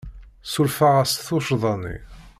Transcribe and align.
Ssurfeɣ-as 0.45 1.11
tuccḍa-nni. 1.27 1.95